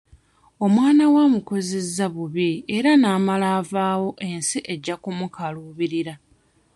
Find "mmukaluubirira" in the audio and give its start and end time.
5.11-6.13